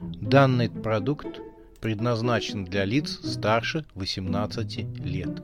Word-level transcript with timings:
Данный 0.00 0.68
продукт 0.68 1.40
предназначен 1.80 2.66
для 2.66 2.84
лиц 2.84 3.18
старше 3.24 3.86
18 3.94 4.78
лет. 5.04 5.42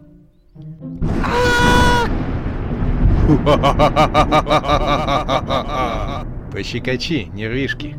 Пощекочи, 6.52 7.30
нервишки. 7.32 7.98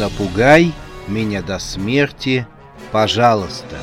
Напугай 0.00 0.72
меня 1.06 1.42
до 1.42 1.60
смерти, 1.60 2.44
пожалуйста. 2.90 3.76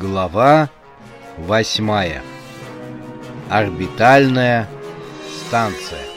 Глава 0.00 0.68
восьмая. 1.38 2.22
Орбитальная 3.48 4.68
станция. 5.46 6.09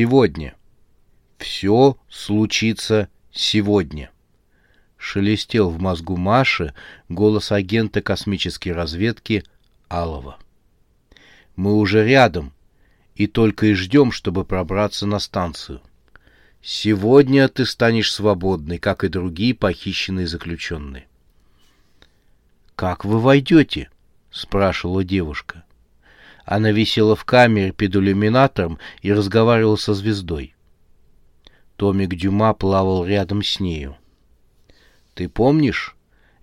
Сегодня. 0.00 0.54
Все 1.36 1.98
случится 2.08 3.10
сегодня. 3.30 4.10
Шелестел 4.96 5.68
в 5.68 5.78
мозгу 5.78 6.16
Маши 6.16 6.72
голос 7.10 7.52
агента 7.52 8.00
космической 8.00 8.70
разведки 8.70 9.44
Алова. 9.88 10.38
Мы 11.54 11.74
уже 11.74 12.02
рядом 12.02 12.54
и 13.14 13.26
только 13.26 13.66
и 13.66 13.74
ждем, 13.74 14.10
чтобы 14.10 14.46
пробраться 14.46 15.04
на 15.04 15.18
станцию. 15.18 15.82
Сегодня 16.62 17.46
ты 17.48 17.66
станешь 17.66 18.10
свободной, 18.10 18.78
как 18.78 19.04
и 19.04 19.08
другие 19.08 19.54
похищенные 19.54 20.26
заключенные. 20.26 21.08
«Как 22.74 23.04
вы 23.04 23.20
войдете?»— 23.20 23.90
спрашивала 24.30 25.04
девушка. 25.04 25.64
Она 26.50 26.72
висела 26.72 27.14
в 27.14 27.24
камере 27.24 27.70
перед 27.70 27.94
иллюминатором 27.94 28.80
и 29.02 29.12
разговаривала 29.12 29.76
со 29.76 29.94
звездой. 29.94 30.56
Томик 31.76 32.16
Дюма 32.16 32.54
плавал 32.54 33.06
рядом 33.06 33.44
с 33.44 33.60
нею. 33.60 33.96
«Ты 35.14 35.28
помнишь? 35.28 35.94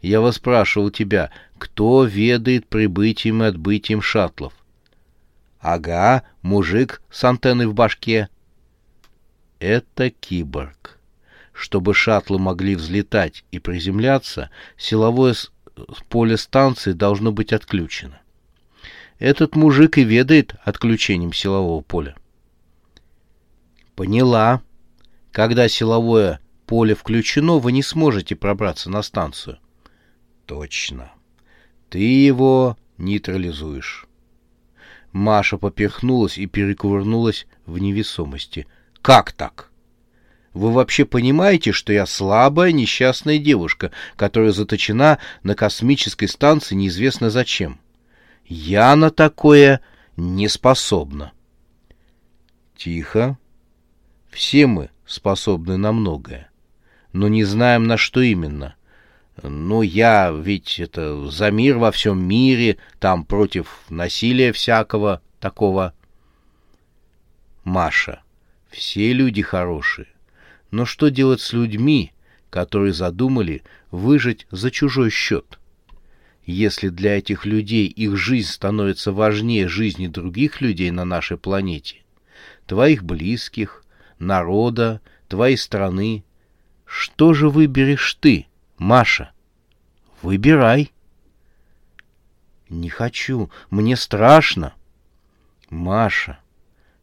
Я 0.01 0.21
вас 0.21 0.37
спрашивал 0.37 0.91
тебя, 0.91 1.29
кто 1.57 2.05
ведает 2.05 2.67
прибытием 2.67 3.43
и 3.43 3.47
отбытием 3.47 4.01
шаттлов?» 4.01 4.53
«Ага, 5.59 6.23
мужик 6.41 7.01
с 7.11 7.25
антенной 7.25 7.65
в 7.65 7.73
башке». 7.73 8.29
«Это 9.59 10.09
киборг. 10.09 10.99
Чтобы 11.51 11.93
шаттлы 11.93 12.39
могли 12.39 12.77
взлетать 12.77 13.43
и 13.51 13.59
приземляться, 13.59 14.51
силовое 14.77 15.35
поле 16.07 16.37
станции 16.37 16.93
должно 16.93 17.33
быть 17.33 17.51
отключено. 17.51 18.21
Этот 19.19 19.55
мужик 19.55 19.97
и 19.97 20.03
ведает 20.03 20.55
отключением 20.63 21.33
силового 21.33 21.81
поля. 21.81 22.15
Поняла. 23.95 24.61
Когда 25.31 25.67
силовое 25.67 26.39
поле 26.65 26.93
включено, 26.95 27.57
вы 27.57 27.71
не 27.71 27.81
сможете 27.81 28.35
пробраться 28.35 28.89
на 28.89 29.01
станцию. 29.01 29.57
Точно. 30.45 31.11
Ты 31.89 31.99
его 31.99 32.77
нейтрализуешь. 32.97 34.05
Маша 35.11 35.57
поперхнулась 35.57 36.37
и 36.37 36.45
перекувырнулась 36.45 37.47
в 37.65 37.79
невесомости. 37.79 38.67
Как 39.01 39.31
так? 39.31 39.71
Вы 40.53 40.71
вообще 40.71 41.05
понимаете, 41.05 41.71
что 41.71 41.91
я 41.93 42.05
слабая, 42.05 42.71
несчастная 42.71 43.37
девушка, 43.37 43.91
которая 44.15 44.51
заточена 44.51 45.19
на 45.43 45.55
космической 45.55 46.27
станции 46.27 46.75
неизвестно 46.75 47.29
зачем?— 47.29 47.79
я 48.47 48.95
на 48.95 49.09
такое 49.09 49.81
не 50.15 50.47
способна. 50.47 51.33
Тихо. 52.75 53.37
Все 54.29 54.67
мы 54.67 54.89
способны 55.05 55.77
на 55.77 55.91
многое, 55.91 56.49
но 57.11 57.27
не 57.27 57.43
знаем, 57.43 57.85
на 57.85 57.97
что 57.97 58.21
именно. 58.21 58.75
Ну, 59.41 59.81
я 59.81 60.31
ведь 60.31 60.79
это 60.79 61.27
за 61.29 61.51
мир 61.51 61.77
во 61.77 61.91
всем 61.91 62.23
мире, 62.23 62.77
там 62.99 63.25
против 63.25 63.81
насилия 63.89 64.51
всякого 64.51 65.21
такого. 65.39 65.93
Маша, 67.63 68.21
все 68.69 69.13
люди 69.13 69.41
хорошие. 69.41 70.07
Но 70.71 70.85
что 70.85 71.09
делать 71.09 71.41
с 71.41 71.53
людьми, 71.53 72.13
которые 72.49 72.93
задумали 72.93 73.63
выжить 73.91 74.47
за 74.51 74.71
чужой 74.71 75.09
счет?— 75.09 75.59
если 76.47 76.87
для 76.87 77.17
этих 77.17 77.45
людей 77.45 77.87
их 77.87 78.15
жизнь 78.15 78.47
становится 78.47 79.11
важнее 79.11 79.67
жизни 79.67 80.07
других 80.07 80.61
людей 80.61 80.91
на 80.91 81.03
нашей 81.03 81.37
планете, 81.37 81.97
твоих 82.65 83.03
близких, 83.03 83.83
народа, 84.17 85.01
твоей 85.27 85.57
страны, 85.57 86.23
что 86.85 87.33
же 87.33 87.49
выберешь 87.49 88.13
ты, 88.13 88.47
Маша? 88.77 89.31
Выбирай. 90.21 90.93
Не 92.69 92.89
хочу, 92.89 93.51
мне 93.69 93.97
страшно. 93.97 94.73
Маша, 95.69 96.39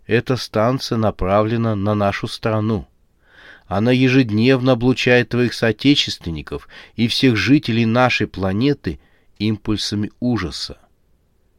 эта 0.07 0.37
станция 0.37 0.97
направлена 0.97 1.77
на 1.77 1.95
нашу 1.95 2.29
страну. 2.29 2.89
Она 3.67 3.93
ежедневно 3.93 4.73
облучает 4.73 5.29
твоих 5.29 5.53
соотечественников 5.53 6.67
и 6.97 7.09
всех 7.09 7.37
жителей 7.37 7.85
нашей 7.85 8.27
планеты– 8.27 8.99
импульсами 9.49 10.11
ужаса. 10.21 10.79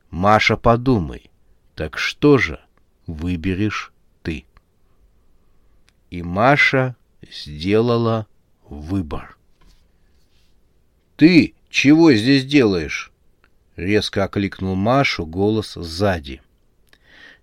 Маша, 0.10 0.58
подумай, 0.58 1.30
так 1.76 1.98
что 1.98 2.38
же 2.38 2.60
выберешь 3.08 3.92
ты? 4.24 4.46
И 6.10 6.22
Маша 6.22 6.96
сделала 7.22 8.28
выбор. 8.70 9.38
«Ты 11.18 11.54
чего 11.70 12.14
здесь 12.14 12.46
делаешь?»— 12.46 13.12
резко 13.76 14.26
окликнул 14.26 14.76
Машу 14.76 15.26
голос 15.26 15.74
сзади. 15.76 16.42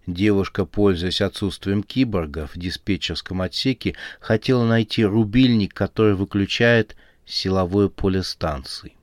Девушка, 0.06 0.66
пользуясь 0.66 1.20
отсутствием 1.20 1.82
киборга 1.82 2.48
в 2.48 2.58
диспетчерском 2.58 3.40
отсеке, 3.40 3.94
хотела 4.20 4.66
найти 4.66 5.04
рубильник, 5.04 5.74
который 5.74 6.14
выключает 6.14 6.96
силовое 7.24 7.88
поле 7.88 8.22
станции. 8.22 8.94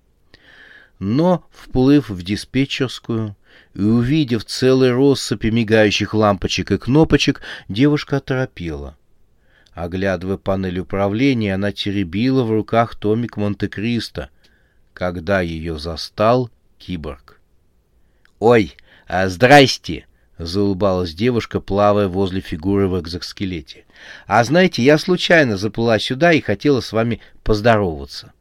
Но, 0.99 1.45
вплыв 1.51 2.09
в 2.09 2.21
диспетчерскую 2.21 3.35
и 3.73 3.81
увидев 3.81 4.43
целый 4.43 4.91
россыпи 4.91 5.47
мигающих 5.47 6.13
лампочек 6.13 6.71
и 6.71 6.77
кнопочек, 6.77 7.41
девушка 7.69 8.17
оторопела. 8.17 8.97
Оглядывая 9.73 10.35
панель 10.35 10.79
управления, 10.79 11.55
она 11.55 11.71
теребила 11.71 12.43
в 12.43 12.51
руках 12.51 12.95
томик 12.95 13.37
Монте-Кристо, 13.37 14.29
когда 14.93 15.39
ее 15.39 15.79
застал 15.79 16.51
киборг. 16.77 17.39
«Ой, 18.39 18.75
а 19.07 19.29
здрасте!»— 19.29 20.05
заулыбалась 20.37 21.13
девушка, 21.13 21.61
плавая 21.61 22.09
возле 22.09 22.41
фигуры 22.41 22.89
в 22.89 22.99
экзоскелете. 22.99 23.85
«А 24.27 24.43
знаете, 24.43 24.83
я 24.83 24.97
случайно 24.97 25.55
заплыла 25.55 25.97
сюда 25.97 26.33
и 26.33 26.41
хотела 26.41 26.81
с 26.81 26.91
вами 26.91 27.21
поздороваться». 27.43 28.33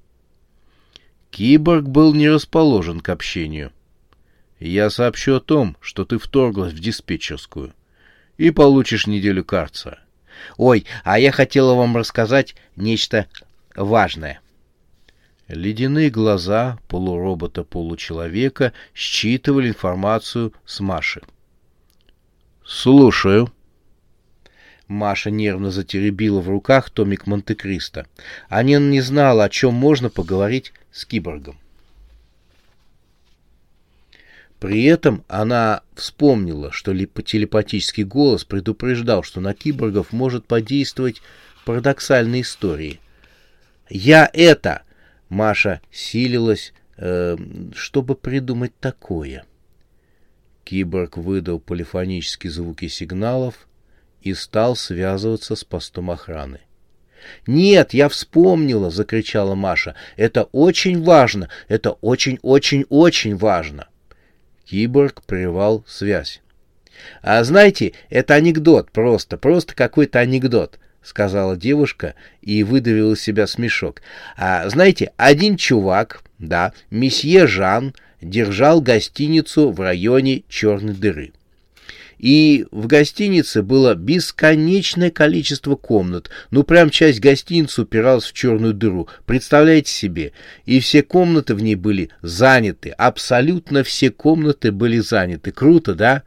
Киборг 1.30 1.84
был 1.84 2.14
не 2.14 2.28
расположен 2.28 3.00
к 3.00 3.08
общению. 3.08 3.72
Я 4.58 4.90
сообщу 4.90 5.36
о 5.36 5.40
том, 5.40 5.76
что 5.80 6.04
ты 6.04 6.18
вторглась 6.18 6.72
в 6.72 6.80
диспетчерскую, 6.80 7.74
и 8.36 8.50
получишь 8.50 9.06
неделю 9.06 9.44
карцера. 9.44 10.00
Ой, 10.56 10.84
а 11.04 11.18
я 11.18 11.32
хотела 11.32 11.74
вам 11.74 11.96
рассказать 11.96 12.56
нечто 12.76 13.26
важное. 13.76 14.40
Ледяные 15.46 16.10
глаза 16.10 16.78
полуробота-получеловека 16.88 18.72
считывали 18.94 19.68
информацию 19.68 20.52
с 20.66 20.80
Маши. 20.80 21.22
«Слушаю», 22.64 23.52
Маша 24.88 25.30
нервно 25.30 25.70
затеребила 25.70 26.40
в 26.40 26.48
руках 26.48 26.90
томик 26.90 27.26
Монте-Кристо. 27.26 28.06
Анина 28.48 28.88
не 28.88 29.02
знала, 29.02 29.44
о 29.44 29.48
чем 29.50 29.74
можно 29.74 30.08
поговорить 30.08 30.72
с 30.98 31.04
киборгом. 31.04 31.56
При 34.58 34.84
этом 34.84 35.24
она 35.28 35.82
вспомнила, 35.94 36.72
что 36.72 36.92
телепатический 36.92 38.02
голос 38.02 38.44
предупреждал, 38.44 39.22
что 39.22 39.40
на 39.40 39.54
киборгов 39.54 40.12
может 40.12 40.46
подействовать 40.46 41.22
парадоксальные 41.64 42.42
истории. 42.42 42.98
«Я 43.88 44.28
это!»— 44.32 44.82
Маша 45.28 45.80
силилась 45.92 46.72
э, 46.96 47.36
чтобы 47.74 48.16
придумать 48.16 48.76
такое. 48.80 49.44
Киборг 50.64 51.16
выдал 51.16 51.60
полифонические 51.60 52.50
звуки 52.50 52.88
сигналов 52.88 53.68
и 54.22 54.34
стал 54.34 54.74
связываться 54.74 55.54
с 55.54 55.62
постом 55.62 56.10
охраны. 56.10 56.60
«Нет, 57.46 57.94
я 57.94 58.08
вспомнила!»— 58.08 58.90
закричала 58.92 59.54
Маша. 59.54 59.94
«Это 60.16 60.44
очень 60.52 61.02
важно! 61.02 61.48
Это 61.68 61.92
очень-очень-очень 61.92 63.36
важно!» 63.36 63.88
Киборг 64.64 65.22
прервал 65.22 65.84
связь. 65.86 66.40
«А 67.22 67.42
знаете, 67.44 67.92
это 68.10 68.34
анекдот 68.34 68.90
просто, 68.90 69.36
просто 69.36 69.74
какой-то 69.74 70.18
анекдот»,— 70.18 70.78
сказала 71.02 71.56
девушка 71.56 72.14
и 72.42 72.62
выдавила 72.62 73.14
из 73.14 73.20
себя 73.22 73.46
смешок. 73.46 74.02
«А 74.36 74.68
знаете, 74.68 75.12
один 75.16 75.56
чувак, 75.56 76.22
да, 76.38 76.72
месье 76.90 77.46
Жан, 77.46 77.94
держал 78.20 78.80
гостиницу 78.80 79.70
в 79.70 79.80
районе 79.80 80.42
Черной 80.48 80.94
дыры. 80.94 81.32
И 82.18 82.66
в 82.72 82.88
гостинице 82.88 83.62
было 83.62 83.94
бесконечное 83.94 85.10
количество 85.10 85.76
комнат. 85.76 86.30
Ну, 86.50 86.64
прям 86.64 86.90
часть 86.90 87.20
гостиницы 87.20 87.82
упиралась 87.82 88.24
в 88.24 88.32
черную 88.32 88.74
дыру. 88.74 89.08
Представляете 89.24 89.92
себе? 89.92 90.32
И 90.66 90.80
все 90.80 91.02
комнаты 91.02 91.54
в 91.54 91.62
ней 91.62 91.76
были 91.76 92.10
заняты. 92.20 92.90
Абсолютно 92.90 93.84
все 93.84 94.10
комнаты 94.10 94.72
были 94.72 94.98
заняты. 94.98 95.52
Круто, 95.52 95.94
да? 95.94 96.24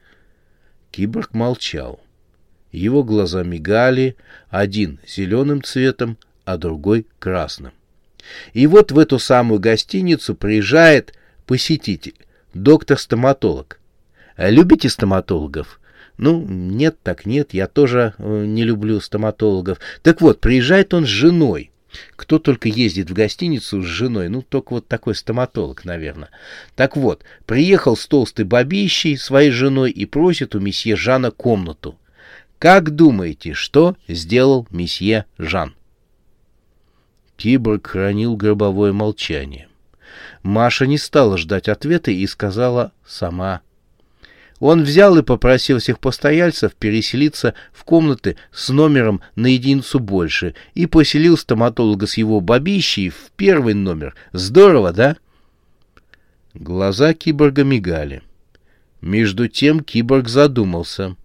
Киборг 0.91 1.33
молчал. 1.33 1.99
Его 2.71 3.03
глаза 3.03 3.43
мигали, 3.43 4.15
один 4.49 4.99
зеленым 5.05 5.61
цветом, 5.61 6.17
а 6.45 6.57
другой 6.57 7.05
красным. 7.19 7.73
И 8.53 8.65
вот 8.65 8.93
в 8.93 8.99
эту 8.99 9.19
самую 9.19 9.59
гостиницу 9.59 10.35
приезжает 10.35 11.13
посетитель, 11.45 12.15
доктор-стоматолог. 12.53 13.79
Любите 14.37 14.87
стоматологов? 14.87 15.80
Ну, 16.21 16.45
нет 16.47 16.97
так 17.01 17.25
нет, 17.25 17.55
я 17.55 17.65
тоже 17.67 18.13
э, 18.19 18.45
не 18.45 18.63
люблю 18.63 18.99
стоматологов. 19.01 19.79
Так 20.03 20.21
вот, 20.21 20.39
приезжает 20.39 20.93
он 20.93 21.05
с 21.05 21.09
женой. 21.09 21.71
Кто 22.15 22.37
только 22.37 22.69
ездит 22.69 23.09
в 23.09 23.13
гостиницу 23.13 23.81
с 23.81 23.85
женой, 23.85 24.29
ну, 24.29 24.43
только 24.43 24.73
вот 24.73 24.87
такой 24.87 25.15
стоматолог, 25.15 25.83
наверное. 25.83 26.29
Так 26.75 26.95
вот, 26.95 27.23
приехал 27.47 27.97
с 27.97 28.05
толстой 28.05 28.45
бабищей 28.45 29.17
своей 29.17 29.49
женой 29.49 29.89
и 29.89 30.05
просит 30.05 30.53
у 30.53 30.59
месье 30.59 30.95
Жана 30.95 31.31
комнату. 31.31 31.97
Как 32.59 32.91
думаете, 32.91 33.53
что 33.53 33.97
сделал 34.07 34.67
месье 34.69 35.25
Жан? 35.39 35.73
Киборг 37.35 37.87
хранил 37.87 38.35
гробовое 38.35 38.93
молчание. 38.93 39.69
Маша 40.43 40.85
не 40.85 40.99
стала 40.99 41.39
ждать 41.39 41.67
ответа 41.67 42.11
и 42.11 42.27
сказала 42.27 42.91
сама 43.07 43.61
он 44.61 44.83
взял 44.83 45.17
и 45.17 45.23
попросил 45.23 45.79
всех 45.79 45.99
постояльцев 45.99 46.75
переселиться 46.75 47.55
в 47.73 47.83
комнаты 47.83 48.37
с 48.53 48.69
номером 48.69 49.21
на 49.35 49.47
единицу 49.47 49.99
больше 49.99 50.53
и 50.75 50.85
поселил 50.85 51.35
стоматолога 51.35 52.05
с 52.05 52.15
его 52.15 52.41
бабищей 52.41 53.09
в 53.09 53.31
первый 53.35 53.73
номер. 53.73 54.15
Здорово, 54.33 54.93
да? 54.93 55.17
Глаза 56.53 57.15
киборга 57.15 57.63
мигали. 57.63 58.21
Между 59.01 59.47
тем 59.47 59.79
киборг 59.79 60.29
задумался. 60.29 61.15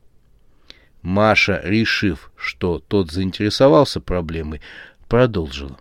Маша, 1.02 1.60
решив, 1.62 2.32
что 2.36 2.78
тот 2.78 3.12
заинтересовался 3.12 4.00
проблемой, 4.00 4.62
продолжила. 5.08 5.78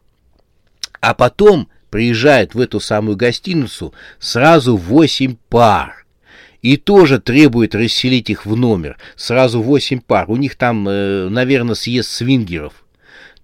А 0.99 1.13
потом 1.13 1.69
приезжает 1.89 2.53
в 2.53 2.59
эту 2.59 2.81
самую 2.81 3.15
гостиницу 3.15 3.93
сразу 4.19 4.75
восемь 4.75 5.37
пар 5.47 6.04
и 6.65 6.77
тоже 6.77 7.19
требует 7.19 7.75
расселить 7.75 8.31
их 8.31 8.47
в 8.47 8.55
номер. 8.55 8.97
Сразу 9.15 9.61
восемь 9.61 9.99
пар. 9.99 10.31
У 10.31 10.35
них 10.35 10.55
там, 10.55 10.89
э, 10.89 11.29
наверное, 11.29 11.75
съезд 11.75 12.09
свингеров. 12.09 12.87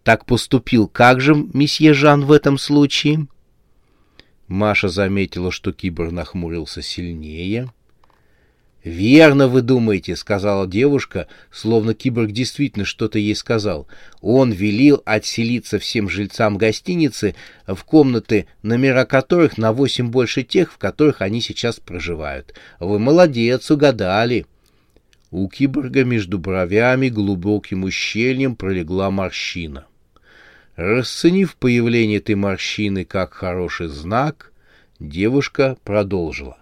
Так 0.02 0.26
поступил 0.26 0.88
как 0.88 1.22
же 1.22 1.36
месье 1.54 1.94
Жан 1.94 2.26
в 2.26 2.32
этом 2.32 2.58
случае? 2.58 3.28
Маша 4.48 4.90
заметила, 4.90 5.52
что 5.52 5.72
кибер 5.72 6.10
нахмурился 6.12 6.82
сильнее. 6.82 7.72
«Верно 8.84 9.48
вы 9.48 9.62
думаете»,— 9.62 10.16
сказала 10.18 10.66
девушка, 10.66 11.28
словно 11.52 11.94
киборг 11.94 12.32
действительно 12.32 12.84
что-то 12.84 13.20
ей 13.20 13.36
сказал. 13.36 13.88
Он 14.22 14.52
велел 14.52 15.04
отселиться 15.06 15.78
всем 15.78 16.10
жильцам 16.10 16.58
гостиницы 16.58 17.36
в 17.68 17.84
комнаты, 17.84 18.48
номера 18.64 19.06
которых 19.06 19.60
на 19.60 19.72
восемь 19.72 20.08
больше 20.08 20.42
тех, 20.42 20.72
в 20.72 20.78
которых 20.80 21.22
они 21.22 21.42
сейчас 21.42 21.80
проживают. 21.80 22.56
Вы 22.80 22.98
молодец, 22.98 23.70
угадали. 23.70 24.48
У 25.30 25.48
киборга 25.48 26.04
между 26.04 26.40
бровями 26.40 27.10
глубоким 27.10 27.84
ущельем 27.84 28.56
пролегла 28.56 29.12
морщина. 29.12 29.86
Расценив 30.76 31.56
появление 31.56 32.18
этой 32.18 32.36
морщины 32.36 33.06
как 33.06 33.34
хороший 33.34 33.88
знак, 33.88 34.52
девушка 35.00 35.78
продолжила. 35.84 36.61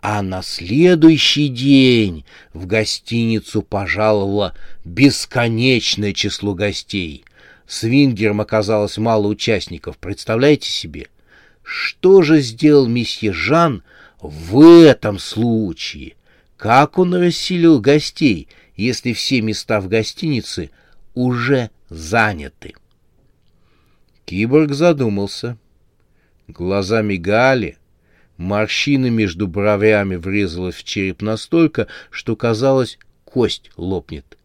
А 0.00 0.22
на 0.22 0.42
следующий 0.42 1.48
день 1.48 2.24
в 2.52 2.66
гостиницу 2.66 3.62
пожаловало 3.62 4.54
бесконечное 4.84 6.12
число 6.12 6.54
гостей. 6.54 7.24
Свингером 7.66 8.40
оказалось 8.40 8.98
мало 8.98 9.26
участников, 9.26 9.98
представляете 9.98 10.70
себе? 10.70 11.08
Что 11.62 12.22
же 12.22 12.40
сделал 12.40 12.86
месье 12.86 13.32
Жан 13.32 13.82
в 14.20 14.60
этом 14.84 15.18
случае? 15.18 16.14
Как 16.56 16.98
он 16.98 17.14
расселил 17.14 17.80
гостей, 17.80 18.48
если 18.76 19.12
все 19.12 19.40
места 19.40 19.80
в 19.80 19.88
гостинице 19.88 20.70
уже 21.14 21.70
заняты? 21.88 22.74
Киборг 24.24 24.72
задумался. 24.72 25.58
Глаза 26.46 27.02
мигали— 27.02 27.78
Морщина 28.36 29.06
между 29.10 29.46
бровями 29.46 30.16
врезалась 30.16 30.74
в 30.74 30.84
череп 30.84 31.22
настолько, 31.22 31.86
что, 32.10 32.36
казалось, 32.36 32.98
кость 33.24 33.70
лопнет. 33.76 34.36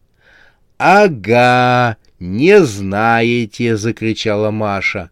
«Ага, 0.78 1.96
не 2.18 2.64
знаете!»— 2.64 3.76
закричала 3.78 4.50
Маша. 4.50 5.10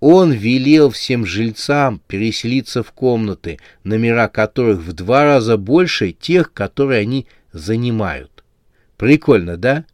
Он 0.00 0.32
велел 0.32 0.90
всем 0.90 1.24
жильцам 1.24 2.00
переселиться 2.08 2.82
в 2.82 2.90
комнаты, 2.90 3.60
номера 3.84 4.26
которых 4.26 4.80
в 4.80 4.92
два 4.94 5.22
раза 5.22 5.56
больше 5.56 6.10
тех, 6.10 6.52
которые 6.52 7.02
они 7.02 7.28
занимают. 7.52 8.42
Прикольно, 8.96 9.56
да? 9.56 9.84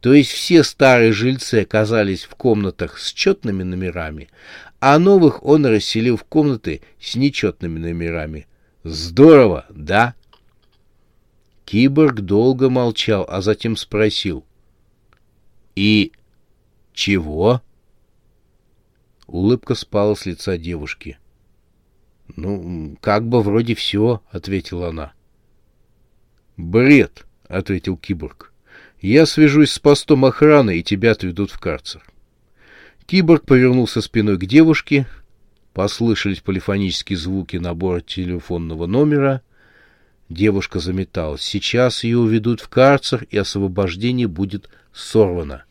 То 0.00 0.12
есть 0.12 0.32
все 0.32 0.64
старые 0.64 1.12
жильцы 1.12 1.62
оказались 1.62 2.24
в 2.24 2.34
комнатах 2.34 2.98
с 2.98 3.12
четными 3.12 3.62
номерами, 3.62 4.28
а 4.86 4.98
новых 4.98 5.42
он 5.42 5.64
расселил 5.64 6.18
в 6.18 6.24
комнаты 6.24 6.82
с 7.00 7.16
нечетными 7.16 7.78
номерами. 7.78 8.46
Здорово, 8.82 9.64
да? 9.70 10.14
Киборг 11.64 12.20
долго 12.20 12.68
молчал, 12.68 13.24
а 13.26 13.40
затем 13.40 13.78
спросил. 13.78 14.44
«И 15.74 16.12
чего?» 16.92 17.62
Улыбка 19.26 19.74
спала 19.74 20.14
с 20.14 20.26
лица 20.26 20.58
девушки. 20.58 21.16
«Ну, 22.36 22.98
как 23.00 23.26
бы 23.26 23.40
вроде 23.40 23.74
все»,— 23.74 24.22
ответила 24.30 24.90
она. 24.90 25.14
«Бред»,— 26.58 27.24
ответил 27.48 27.96
киборг. 27.96 28.52
«Я 29.00 29.24
свяжусь 29.24 29.70
с 29.70 29.78
постом 29.78 30.26
охраны, 30.26 30.76
и 30.76 30.82
тебя 30.82 31.12
отведут 31.12 31.50
в 31.52 31.58
карцер». 31.58 32.04
Киборг 33.06 33.44
повернулся 33.44 34.00
спиной 34.00 34.38
к 34.38 34.46
девушке. 34.46 35.06
Послышались 35.74 36.40
полифонические 36.40 37.18
звуки 37.18 37.56
набора 37.56 38.00
телефонного 38.00 38.86
номера. 38.86 39.42
Девушка 40.28 40.78
заметалась. 40.78 41.42
Сейчас 41.42 42.04
ее 42.04 42.18
уведут 42.18 42.60
в 42.60 42.68
карцер, 42.68 43.26
и 43.30 43.36
освобождение 43.36 44.26
будет 44.26 44.70
сорвано. 44.92 45.64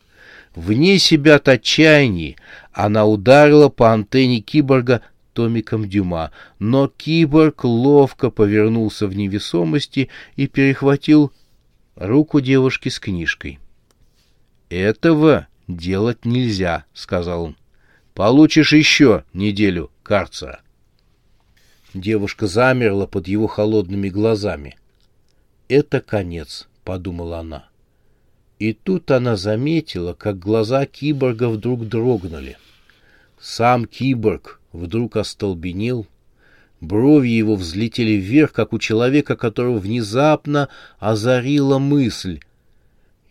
Вне 0.54 0.98
себя 0.98 1.36
от 1.36 1.48
отчаяния 1.48 2.36
она 2.72 3.04
ударила 3.06 3.68
по 3.68 3.92
антенне 3.92 4.40
киборга 4.40 5.02
томиком 5.32 5.88
Дюма, 5.88 6.30
но 6.60 6.86
киборг 6.86 7.64
ловко 7.64 8.30
повернулся 8.30 9.08
в 9.08 9.16
невесомости 9.16 10.08
и 10.36 10.46
перехватил 10.46 11.32
руку 11.96 12.40
девушки 12.40 12.88
с 12.88 13.00
книжкой. 13.00 13.58
Этого 14.68 15.48
делать 15.68 16.24
нельзя,— 16.24 16.84
сказал 16.94 17.44
он.— 17.44 17.56
Получишь 18.14 18.72
еще 18.72 19.24
неделю 19.32 19.90
карцера. 20.02 20.60
Девушка 21.94 22.46
замерла 22.46 23.06
под 23.06 23.28
его 23.28 23.46
холодными 23.46 24.08
глазами.— 24.08 24.76
Это 25.68 26.00
конец,— 26.00 26.68
подумала 26.84 27.38
она. 27.38 27.68
И 28.58 28.72
тут 28.72 29.10
она 29.10 29.36
заметила, 29.36 30.14
как 30.14 30.38
глаза 30.38 30.86
киборга 30.86 31.48
вдруг 31.48 31.88
дрогнули. 31.88 32.56
Сам 33.40 33.84
киборг 33.84 34.60
вдруг 34.72 35.16
остолбенел, 35.16 36.06
Брови 36.84 37.28
его 37.28 37.56
взлетели 37.56 38.12
вверх, 38.12 38.52
как 38.52 38.72
у 38.72 38.78
человека, 38.78 39.36
которого 39.36 39.78
внезапно 39.78 40.68
озарила 40.98 41.78
мысль. 41.78 42.40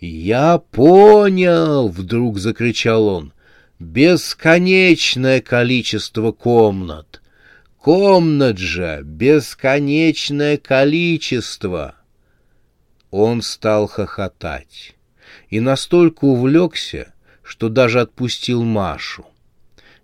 «Я 0.06 0.58
понял!»— 0.58 1.88
вдруг 1.90 2.38
закричал 2.38 3.08
он. 3.08 3.32
«Бесконечное 3.80 5.40
количество 5.40 6.34
комнат! 6.34 7.22
Комнат 7.78 8.58
же 8.58 9.00
бесконечное 9.02 10.58
количество!» 10.58 11.96
Он 13.12 13.42
стал 13.42 13.88
хохотать 13.88 14.96
и 15.48 15.62
настолько 15.62 16.26
увлекся, 16.26 17.14
что 17.42 17.70
даже 17.70 18.02
отпустил 18.02 18.64
Машу. 18.64 19.26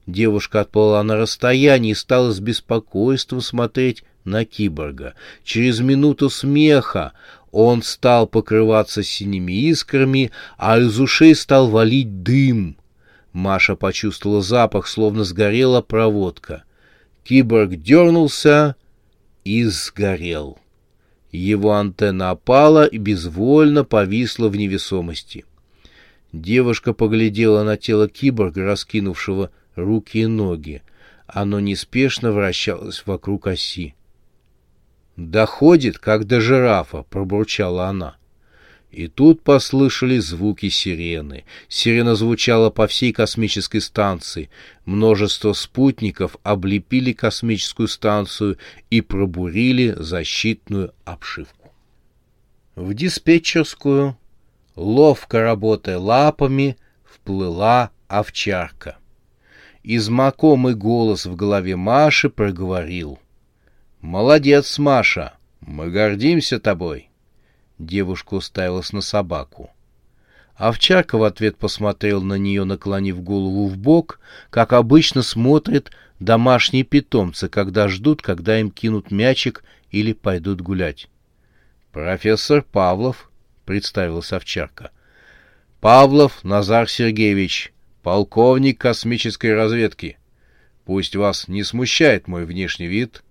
Девушка 0.08 0.62
отплыла 0.62 1.04
на 1.04 1.18
расстояние 1.18 1.92
и 1.92 1.96
стала 1.96 2.32
с 2.32 2.40
беспокойством 2.40 3.42
смотреть 3.42 4.06
на 4.24 4.46
киборга. 4.46 5.16
Через 5.44 5.82
минуту 5.82 6.30
смеха 6.30 7.12
он 7.52 7.82
стал 7.82 8.28
покрываться 8.28 9.04
синими 9.04 9.54
искрами, 9.70 10.32
а 10.58 10.80
из 10.80 11.00
ушей 11.00 11.36
стал 11.36 11.70
валить 11.70 12.24
дым. 12.24 12.78
Маша 13.34 13.76
почувствовала 13.76 14.42
запах, 14.42 14.88
словно 14.88 15.24
сгорела 15.24 15.82
проводка. 15.82 16.64
Киборг 17.24 17.76
дернулся 17.76 18.76
и 19.44 19.64
сгорел. 19.66 20.58
Его 21.32 21.74
антенна 21.74 22.32
опала 22.32 22.86
и 22.86 22.98
безвольно 22.98 23.84
повисла 23.84 24.50
в 24.50 24.56
невесомости. 24.56 25.46
Девушка 26.34 26.94
поглядела 26.94 27.64
на 27.64 27.78
тело 27.78 28.08
киборга, 28.08 28.64
раскинувшего 28.64 29.52
руки 29.76 30.20
и 30.20 30.26
ноги. 30.26 30.82
Оно 31.28 31.60
неспешно 31.60 32.32
вращалось 32.32 33.04
вокруг 33.06 33.48
оси. 33.48 33.96
«Доходит, 35.20 36.00
как 36.00 36.26
до 36.28 36.40
жирафа»,— 36.40 37.04
пробурчала 37.10 37.88
она. 37.88 38.16
И 38.90 39.10
тут 39.10 39.44
послышались 39.44 40.24
звуки 40.24 40.70
сирены. 40.70 41.44
Сирена 41.68 42.16
звучала 42.16 42.70
по 42.70 42.88
всей 42.88 43.12
космической 43.12 43.82
станции. 43.82 44.50
Множество 44.86 45.52
спутников 45.52 46.38
облепили 46.44 47.12
космическую 47.12 47.90
станцию 47.90 48.58
и 48.90 49.02
пробурили 49.02 49.94
защитную 50.00 50.94
обшивку. 51.04 51.74
В 52.76 52.94
диспетчерскую, 52.94 54.18
ловко 54.78 55.42
работая 55.42 55.98
лапами, 55.98 56.78
вплыла 57.04 57.92
овчарка 58.08 58.98
и 59.84 59.98
знакомый 59.98 60.76
голос 60.76 61.26
в 61.26 61.36
голове 61.36 61.76
Маши 61.76 62.30
проговорил. 62.30 63.20
«Молодец, 64.02 64.78
Маша! 64.80 65.34
Мы 65.60 65.92
гордимся 65.92 66.60
тобой!» 66.60 67.10
Девушка 67.78 68.36
уставилась 68.36 68.94
на 68.94 69.02
собаку. 69.02 69.72
Овчарка 70.56 71.18
в 71.18 71.24
ответ 71.24 71.58
посмотрел 71.58 72.22
на 72.22 72.36
нее, 72.36 72.64
наклонив 72.64 73.22
голову 73.22 73.68
в 73.68 73.78
бок, 73.78 74.20
как 74.50 74.72
обычно 74.74 75.22
смотрят 75.22 75.92
домашние 76.20 76.84
питомцы, 76.84 77.50
когда 77.50 77.90
ждут, 77.90 78.22
когда 78.22 78.60
им 78.60 78.72
кинут 78.72 79.12
мячик 79.12 79.64
или 79.92 80.14
пойдут 80.14 80.62
гулять. 80.62 81.10
«Профессор 81.92 82.62
Павлов»,— 82.62 83.30
представилась 83.66 84.32
овчарка. 84.32 84.92
«Павлов 85.82 86.44
Назар 86.44 86.90
Сергеевич, 86.90 87.74
полковник 88.02 88.80
космической 88.80 89.54
разведки. 89.54 90.18
Пусть 90.86 91.16
вас 91.16 91.48
не 91.48 91.64
смущает 91.64 92.28
мой 92.28 92.46
внешний 92.46 92.88
вид. 92.88 93.24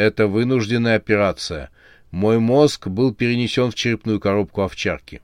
Это 0.00 0.28
вынужденная 0.28 0.96
операция. 0.96 1.68
Мой 2.10 2.38
мозг 2.38 2.86
был 2.86 3.12
перенесен 3.12 3.70
в 3.70 3.74
черепную 3.74 4.18
коробку 4.18 4.62
овчарки. 4.62 5.20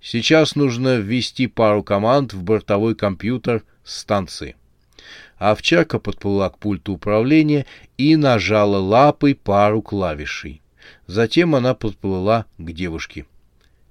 Сейчас 0.00 0.56
нужно 0.56 0.96
ввести 0.96 1.46
пару 1.46 1.82
команд 1.82 2.32
в 2.32 2.42
бортовой 2.42 2.94
компьютер 2.94 3.62
станции. 3.84 4.56
Овчарка 5.36 5.98
подплыла 5.98 6.48
к 6.48 6.56
пульту 6.56 6.94
управления 6.94 7.66
и 7.98 8.16
нажала 8.16 8.78
лапой 8.78 9.34
пару 9.34 9.82
клавишей. 9.82 10.62
Затем 11.06 11.54
она 11.54 11.74
подплыла 11.74 12.46
к 12.56 12.72
девушке. 12.72 13.26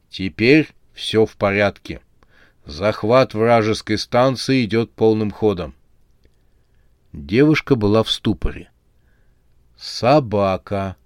Теперь 0.10 0.70
все 0.96 1.28
в 1.28 1.36
порядке. 1.36 2.02
Захват 2.66 3.36
вражеской 3.36 4.00
станции 4.00 4.66
идет 4.66 4.90
полным 4.90 5.30
ходом. 5.30 5.76
Девушка 7.14 7.76
была 7.76 8.02
в 8.02 8.10
ступоре. 8.10 8.72
Собака. 9.80 10.98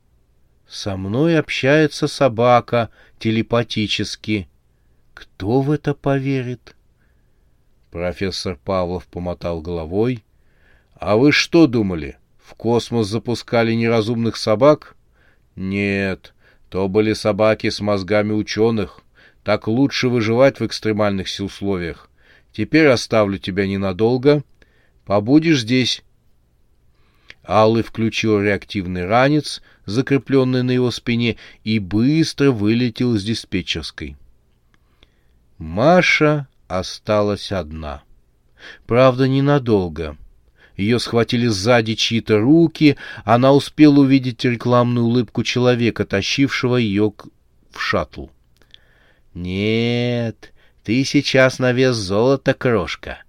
Со 0.67 0.97
мной 0.97 1.37
общается 1.37 2.07
собака 2.07 2.89
телепатически. 3.19 4.49
Кто 5.13 5.61
в 5.61 5.69
это 5.69 5.93
поверит? 5.93 6.75
Профессор 7.91 8.57
Павлов 8.65 9.05
помотал 9.05 9.61
головой. 9.61 10.23
А 10.95 11.17
вы 11.17 11.31
что 11.31 11.67
думали? 11.67 12.17
В 12.43 12.55
космос 12.55 13.07
запускали 13.09 13.73
неразумных 13.73 14.37
собак? 14.37 14.95
Нет, 15.55 16.33
то 16.69 16.87
были 16.87 17.13
собаки 17.13 17.69
с 17.69 17.79
мозгами 17.79 18.31
ученых. 18.31 19.01
Так 19.43 19.67
лучше 19.67 20.09
выживать 20.09 20.59
в 20.59 20.65
экстремальных 20.65 21.27
условиях. 21.39 22.09
Теперь 22.51 22.87
оставлю 22.87 23.37
тебя 23.37 23.67
ненадолго. 23.67 24.43
Побудешь 25.05 25.61
здесь. 25.61 26.03
Аллы 27.43 27.83
включил 27.83 28.39
реактивный 28.39 29.05
ранец, 29.05 29.61
закрепленный 29.85 30.63
на 30.63 30.71
его 30.71 30.91
спине, 30.91 31.37
и 31.63 31.79
быстро 31.79 32.51
вылетел 32.51 33.15
из 33.15 33.23
диспетчерской. 33.23 34.15
Маша 35.57 36.47
осталась 36.67 37.51
одна. 37.51 38.03
Правда, 38.87 39.27
ненадолго. 39.27 40.17
Ее 40.77 40.99
схватили 40.99 41.47
сзади 41.47 41.95
чьи-то 41.95 42.39
руки, 42.39 42.97
она 43.25 43.53
успела 43.53 43.99
увидеть 43.99 44.43
рекламную 44.43 45.05
улыбку 45.05 45.43
человека, 45.43 46.05
тащившего 46.05 46.77
ее 46.77 47.13
в 47.71 47.79
шаттл. 47.79 48.27
Нет, 49.33 50.53
ты 50.83 51.03
сейчас 51.03 51.59
на 51.59 51.73
вес 51.73 51.95
золота, 51.95 52.53
крошка. 52.53 53.19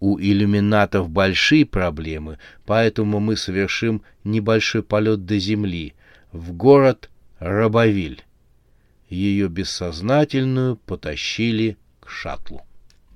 У 0.00 0.18
иллюминатов 0.18 1.10
большие 1.10 1.66
проблемы, 1.66 2.38
поэтому 2.64 3.20
мы 3.20 3.36
совершим 3.36 4.02
небольшой 4.24 4.82
полет 4.82 5.26
до 5.26 5.38
Земли, 5.38 5.94
в 6.32 6.52
город 6.52 7.10
Рабовиль. 7.38 8.24
Ее 9.08 9.48
бессознательную 9.48 10.76
потащили 10.76 11.76
к 12.00 12.08
шаттлу. 12.08 12.62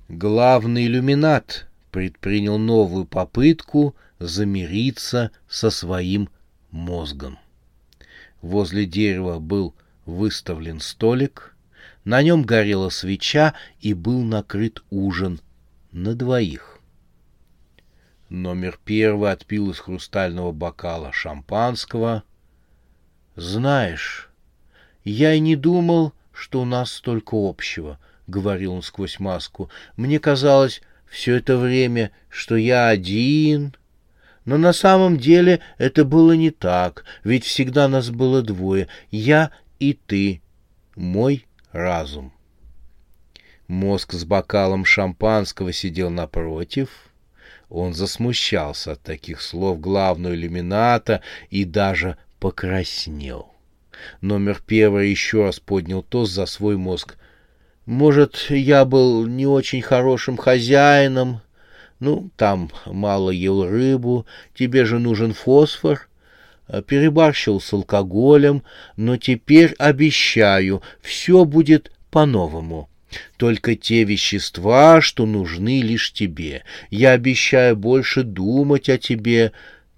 Главный 0.07 0.85
иллюминат 0.85 1.67
предпринял 1.91 2.57
новую 2.57 3.05
попытку 3.05 3.95
замириться 4.19 5.31
со 5.47 5.69
своим 5.69 6.29
мозгом. 6.71 7.39
Возле 8.41 8.85
дерева 8.85 9.39
был 9.39 9.73
выставлен 10.05 10.79
столик— 10.79 11.51
на 12.05 12.21
нем 12.21 12.43
горела 12.43 12.89
свеча 12.89 13.55
и 13.81 13.93
был 13.93 14.21
накрыт 14.21 14.83
ужин 14.91 15.41
на 15.91 16.13
двоих. 16.13 16.74
Номер 18.29 18.79
первый 18.83 19.31
отпил 19.31 19.69
из 19.71 19.79
хрустального 19.79 20.51
бокала 20.51 21.11
шампанского. 21.11 22.23
«Знаешь, 23.35 24.29
я 25.03 25.33
и 25.33 25.39
не 25.39 25.55
думал, 25.55 26.13
что 26.33 26.61
у 26.61 26.65
нас 26.65 26.91
столько 26.91 27.35
общего»,— 27.35 27.99
говорил 28.27 28.73
он 28.73 28.81
сквозь 28.81 29.19
маску. 29.19 29.69
«Мне 29.95 30.19
казалось 30.19 30.81
все 31.05 31.35
это 31.35 31.57
время, 31.57 32.11
что 32.29 32.55
я 32.55 32.87
один». 32.87 33.75
Но 34.45 34.57
на 34.57 34.73
самом 34.73 35.17
деле 35.17 35.59
это 35.79 36.05
было 36.05 36.33
не 36.33 36.51
так, 36.51 37.03
ведь 37.23 37.43
всегда 37.45 37.87
нас 37.87 38.11
было 38.11 38.43
двое— 38.43 38.87
я 39.11 39.49
и 39.79 39.93
ты, 39.93 40.41
мой 40.95 41.47
разум. 41.71 42.31
Мозг 43.67 44.13
с 44.13 44.23
бокалом 44.23 44.85
шампанского 44.85 45.73
сидел 45.73 46.11
напротив. 46.11 47.04
Он 47.75 47.93
засмущался 47.93 48.93
от 48.93 49.01
таких 49.01 49.41
слов 49.41 49.81
главного 49.81 50.33
иллюмината 50.33 51.19
и 51.49 51.65
даже 51.65 52.15
покраснел. 52.39 53.51
Номер 54.21 54.61
первый 54.65 55.09
еще 55.09 55.43
раз 55.43 55.59
поднял 55.59 56.01
тост 56.01 56.31
за 56.31 56.45
свой 56.45 56.77
мозг. 56.77 57.17
«Может, 57.85 58.47
я 58.49 58.85
был 58.85 59.25
не 59.25 59.45
очень 59.45 59.81
хорошим 59.81 60.37
хозяином? 60.37 61.41
Ну, 61.99 62.29
там 62.37 62.71
мало 62.85 63.29
ел 63.29 63.67
рыбу, 63.67 64.25
тебе 64.53 64.85
же 64.85 64.97
нужен 64.97 65.33
фосфор» 65.33 66.07
перебарщил 66.87 67.61
с 67.61 67.71
алкоголем, 67.73 68.63
но 68.95 69.17
теперь 69.17 69.75
обещаю, 69.77 70.81
все 70.99 71.45
будет 71.45 71.91
по-новому. 72.09 72.89
Только 73.37 73.75
те 73.75 74.03
вещества, 74.03 75.01
что 75.01 75.25
нужны 75.25 75.81
лишь 75.81 76.11
тебе. 76.13 76.63
Я 76.89 77.11
обещаю 77.11 77.75
больше 77.75 78.23
думать 78.23 78.89
о 78.89 78.97
тебе. 78.97 79.51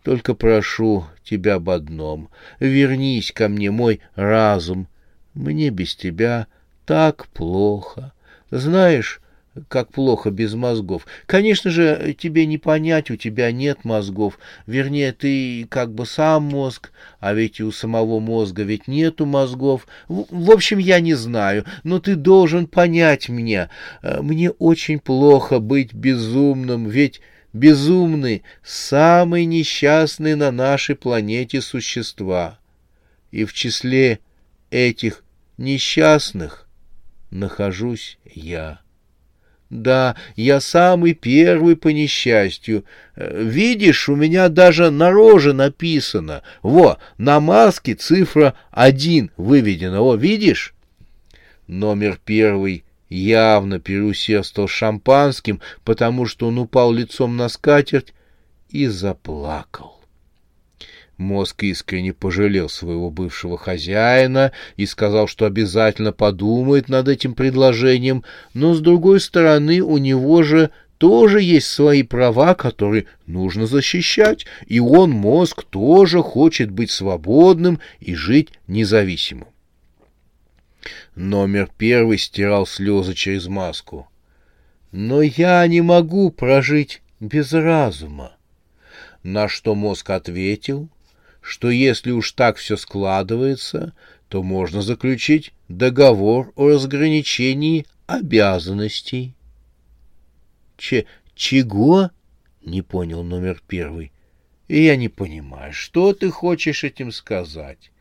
Только 0.04 0.34
прошу, 0.34 1.06
тебя 1.24 1.56
об 1.56 1.70
одном. 1.70 2.30
Вернись 2.60 3.32
ко 3.32 3.48
мне, 3.50 3.72
мой 3.72 4.00
разум. 4.16 4.88
Мне 5.34 5.70
без 5.70 5.96
тебя 5.96 6.48
так 6.86 7.28
плохо. 7.28 8.14
Знаешь, 8.50 9.22
как 9.68 9.92
плохо 9.92 10.32
без 10.32 10.54
мозгов. 10.54 11.06
Конечно 11.26 11.70
же, 11.70 12.16
тебе 12.18 12.46
не 12.46 12.58
понять, 12.58 13.12
у 13.12 13.16
тебя 13.16 13.52
нет 13.52 13.86
мозгов. 13.86 14.40
Вернее, 14.66 15.12
ты 15.12 15.66
как 15.70 15.94
бы 15.94 16.06
сам 16.06 16.44
мозг, 16.44 16.92
а 17.20 17.34
ведь 17.34 17.60
и 17.60 17.64
у 17.64 17.72
самого 17.72 18.20
мозга 18.20 18.64
ведь 18.64 18.88
нету 18.88 19.26
мозгов. 19.26 19.88
В, 20.08 20.52
общем, 20.52 20.78
я 20.78 21.00
не 21.00 21.14
знаю, 21.14 21.66
но 21.84 22.00
ты 22.00 22.16
должен 22.16 22.68
понять 22.68 23.30
меня. 23.30 23.70
Э, 24.02 24.22
мне 24.22 24.52
очень 24.52 25.00
плохо 25.00 25.60
быть 25.60 25.94
безумным, 25.94 26.88
ведь 26.88 27.22
безумны 27.54 28.44
самые 28.64 29.46
несчастные 29.46 30.36
на 30.36 30.52
нашей 30.52 30.96
планете 30.96 31.62
существа. 31.62 32.60
И 33.32 33.46
в 33.46 33.54
числе 33.54 34.20
этих 34.72 35.24
несчастных 35.58 36.68
нахожусь 37.30 38.18
я. 38.26 38.80
Да, 39.70 40.16
я 40.36 40.62
самый 40.62 41.14
первый 41.14 41.76
по 41.76 41.90
несчастью. 41.90 42.86
Э, 43.16 43.44
видишь, 43.44 44.08
у 44.08 44.16
меня 44.16 44.48
даже 44.48 44.90
на 44.92 45.12
роже 45.12 45.54
написано. 45.54 46.42
Во, 46.62 46.98
на 47.18 47.40
маске 47.40 47.94
цифра 47.94 48.54
один 48.72 49.32
выведена. 49.36 50.02
О, 50.02 50.16
видишь? 50.16 50.74
Номер 51.68 52.18
первый 52.24 52.86
явно 53.10 53.80
переусердствовал 53.80 54.70
шампанским, 54.70 55.60
потому 55.84 56.26
что 56.26 56.48
он 56.48 56.60
упал 56.60 56.94
лицом 56.94 57.36
на 57.36 57.50
скатерть 57.50 58.14
и 58.70 58.88
заплакал. 58.88 59.97
Мозг 61.18 61.64
искренне 61.64 62.14
пожалел 62.14 62.70
своего 62.70 63.10
бывшего 63.10 63.58
хозяина 63.58 64.52
и 64.76 64.86
сказал, 64.86 65.28
что 65.28 65.48
обязательно 65.48 66.12
подумает 66.12 66.90
над 66.90 67.08
этим 67.08 67.34
предложением, 67.34 68.24
но, 68.54 68.76
с 68.76 68.82
другой 68.82 69.20
стороны, 69.20 69.82
у 69.82 69.98
него 69.98 70.44
же 70.44 70.70
тоже 71.00 71.42
есть 71.42 71.68
свои 71.68 72.04
права, 72.04 72.54
которые 72.54 73.08
нужно 73.26 73.66
защищать, 73.66 74.46
и 74.68 74.80
он, 74.80 75.10
мозг, 75.10 75.64
тоже 75.64 76.22
хочет 76.22 76.70
быть 76.70 76.92
свободным 76.92 77.80
и 78.00 78.14
жить 78.14 78.50
независимым. 78.68 79.48
Номер 81.16 81.70
первый 81.78 82.20
стирал 82.20 82.68
слезы 82.68 83.16
через 83.16 83.48
маску. 83.48 84.08
«Но 84.92 85.24
я 85.24 85.66
не 85.68 85.82
могу 85.82 86.30
прожить 86.30 87.02
без 87.20 87.54
разума». 87.54 88.34
На 89.24 89.50
что 89.50 89.76
мозг 89.76 90.10
ответил, 90.12 90.90
что 91.48 91.70
если 91.70 92.12
уж 92.12 92.34
так 92.34 92.58
все 92.58 92.76
складывается, 92.76 93.94
то 94.28 94.44
можно 94.44 94.82
заключить 94.82 95.54
договор 95.70 96.52
о 96.58 96.68
разграничении 96.68 97.86
обязанностей. 98.06 99.34
Че 100.76 101.06
чего? 101.36 102.12
Не 102.66 102.82
понял 102.82 103.24
номер 103.24 103.62
первый. 103.66 104.12
Я 104.68 104.98
не 104.98 105.08
понимаю, 105.08 105.72
что 105.72 106.12
ты 106.12 106.30
хочешь 106.32 106.84
этим 106.84 107.14
сказать? 107.14 107.92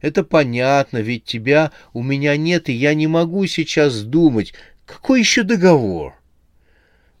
Это 0.00 0.24
понятно, 0.24 0.96
ведь 0.96 1.24
тебя 1.24 1.72
у 1.92 2.02
меня 2.02 2.38
нет, 2.38 2.70
и 2.70 2.72
я 2.72 2.94
не 2.94 3.06
могу 3.06 3.46
сейчас 3.46 4.00
думать. 4.00 4.54
Какой 4.86 5.20
еще 5.20 5.42
договор? 5.42 6.14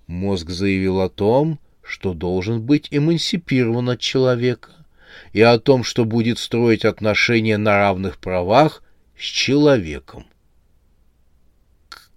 Мозг 0.06 0.48
заявил 0.48 1.02
о 1.02 1.10
том, 1.10 1.58
что 1.82 2.14
должен 2.14 2.62
быть 2.62 2.88
эмансипирован 2.90 3.90
от 3.90 4.00
человека 4.00 4.83
и 5.32 5.40
о 5.40 5.58
том, 5.58 5.84
что 5.84 6.04
будет 6.04 6.38
строить 6.38 6.84
отношения 6.84 7.58
на 7.58 7.76
равных 7.76 8.18
правах 8.18 8.82
с 9.18 9.22
человеком. 9.22 10.26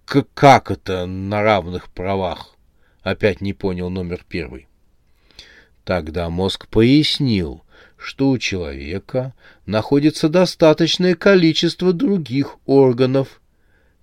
К 0.04 0.24
как 0.34 0.70
это 0.70 1.06
на 1.06 1.42
равных 1.42 1.90
правах? 1.90 2.56
Опять 3.02 3.40
не 3.40 3.52
понял 3.52 3.90
номер 3.90 4.24
первый. 4.28 4.68
Тогда 5.84 6.28
мозг 6.30 6.68
пояснил, 6.68 7.64
что 7.96 8.30
у 8.30 8.38
человека 8.38 9.34
находится 9.66 10.28
достаточное 10.28 11.14
количество 11.14 11.92
других 11.92 12.56
органов, 12.66 13.40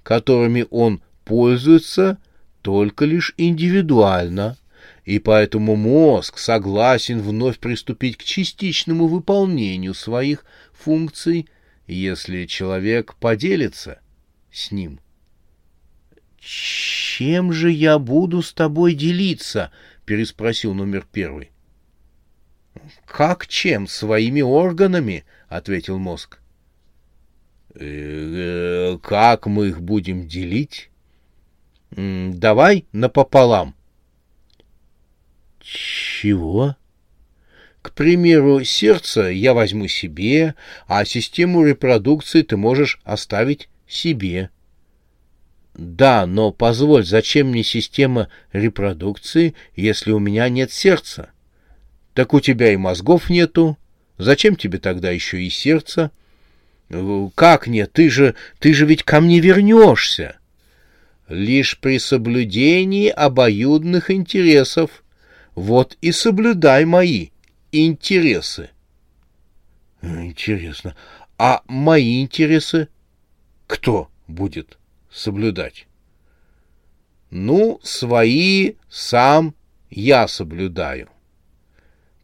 которыми 0.03 0.65
он 0.69 1.01
пользуется 1.23 2.17
только 2.61 3.05
лишь 3.05 3.33
индивидуально– 3.37 4.57
и 5.05 5.19
поэтому 5.19 5.75
мозг 5.75 6.39
согласен 6.39 7.21
вновь 7.21 7.59
приступить 7.59 8.17
к 8.17 8.23
частичному 8.23 9.07
выполнению 9.07 9.93
своих 9.93 10.43
функций, 10.73 11.47
если 11.85 12.45
человек 12.47 13.13
поделится 13.15 13.99
с 14.51 14.71
ним. 14.71 14.99
«Чем 16.39 17.53
же 17.53 17.71
я 17.71 17.99
буду 17.99 18.41
с 18.41 18.51
тобой 18.51 18.95
делиться?»— 18.95 19.71
переспросил 20.05 20.73
номер 20.73 21.05
первый. 21.11 21.51
«Как 23.05 23.47
чем? 23.47 23.87
Своими 23.87 24.41
органами?»— 24.41 25.23
ответил 25.47 25.97
мозг. 25.97 26.39
«Э, 27.75 28.97
«Как 29.01 29.45
мы 29.45 29.69
их 29.69 29.81
будем 29.81 30.27
делить?» 30.27 30.89
«Давай 31.91 32.85
напополам», 32.91 33.75
чего? 35.65 36.75
К 37.81 37.91
примеру, 37.91 38.63
сердце 38.63 39.29
я 39.29 39.53
возьму 39.53 39.87
себе, 39.87 40.55
а 40.87 41.05
систему 41.05 41.65
репродукции 41.65 42.43
ты 42.43 42.55
можешь 42.55 42.99
оставить 43.03 43.69
себе. 43.87 44.49
Да, 45.73 46.25
но 46.25 46.51
позволь, 46.51 47.05
зачем 47.05 47.49
мне 47.49 47.63
система 47.63 48.29
репродукции, 48.53 49.55
если 49.75 50.11
у 50.11 50.19
меня 50.19 50.47
нет 50.49 50.71
сердца? 50.71 51.31
Так 52.13 52.33
у 52.33 52.39
тебя 52.39 52.71
и 52.71 52.77
мозгов 52.77 53.29
нету. 53.29 53.77
Зачем 54.17 54.55
тебе 54.55 54.77
тогда 54.77 55.11
еще 55.11 55.43
и 55.43 55.49
сердце? 55.49 56.11
Как 57.35 57.67
нет? 57.67 57.91
Ты 57.91 58.09
же, 58.09 58.35
ты 58.59 58.73
же 58.73 58.85
ведь 58.85 59.03
ко 59.03 59.19
мне 59.19 59.39
вернешься. 59.39 60.37
Лишь 61.27 61.77
при 61.79 61.97
соблюдении 61.97 63.09
обоюдных 63.09 64.11
интересов, 64.11 65.03
вот 65.55 65.97
и 66.01 66.11
соблюдай 66.11 66.85
мои 66.85 67.29
интересы. 67.71 68.69
Интересно, 70.01 70.95
а 71.37 71.63
мои 71.67 72.21
интересы 72.21 72.89
кто 73.65 74.09
будет 74.27 74.77
соблюдать? 75.09 75.87
Ну, 77.31 77.79
свои 77.83 78.73
сам 78.89 79.55
я 79.89 80.27
соблюдаю. 80.27 81.09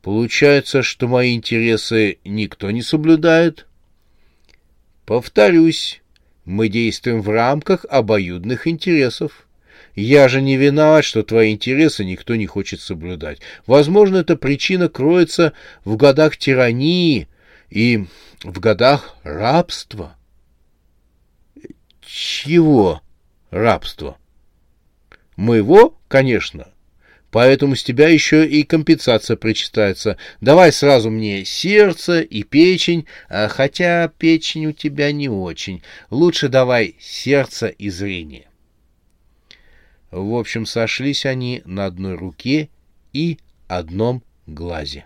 Получается, 0.01 0.83
что 0.83 1.07
мои 1.07 1.35
интересы 1.35 2.19
никто 2.23 2.71
не 2.71 2.81
соблюдает? 2.81 3.67
Повторюсь, 5.05 6.01
мы 6.45 6.69
действуем 6.69 7.21
в 7.21 7.29
рамках 7.29 7.85
обоюдных 7.89 8.67
интересов. 8.67 9.47
Я 9.95 10.27
же 10.29 10.41
не 10.41 10.57
виноват, 10.57 11.03
что 11.03 11.23
твои 11.23 11.51
интересы 11.51 12.05
никто 12.05 12.35
не 12.35 12.45
хочет 12.45 12.79
соблюдать. 12.79 13.39
Возможно, 13.65 14.17
эта 14.17 14.35
причина 14.35 14.89
кроется 14.89 15.53
в 15.83 15.97
годах 15.97 16.37
тирании 16.37 17.27
и 17.69 18.05
в 18.43 18.59
годах 18.59 19.15
рабства. 19.23 20.15
Чего 22.01 23.01
рабства? 23.49 24.17
Моего, 25.35 25.97
конечно. 26.07 26.67
Поэтому 27.31 27.77
с 27.77 27.83
тебя 27.83 28.09
еще 28.09 28.45
и 28.45 28.63
компенсация 28.63 29.37
причитается. 29.37 30.17
Давай 30.41 30.73
сразу 30.73 31.09
мне 31.09 31.45
сердце 31.45 32.21
и 32.21 32.43
печень, 32.43 33.07
а 33.29 33.47
хотя 33.47 34.09
печень 34.09 34.67
у 34.67 34.71
тебя 34.73 35.13
не 35.13 35.29
очень. 35.29 35.81
Лучше 36.09 36.49
давай 36.49 36.95
сердце 36.99 37.67
и 37.67 37.89
зрение. 37.89 38.50
В 40.11 40.35
общем, 40.35 40.65
сошлись 40.65 41.25
они 41.25 41.61
на 41.65 41.85
одной 41.85 42.15
руке 42.15 42.69
и 43.13 43.39
одном 43.67 44.23
глазе. 44.45 45.05